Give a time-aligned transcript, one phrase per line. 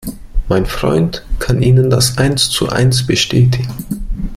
[0.49, 3.67] Mein Freund kann Ihnen das eins zu eins bestätigen.